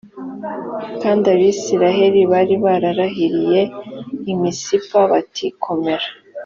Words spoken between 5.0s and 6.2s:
bati komera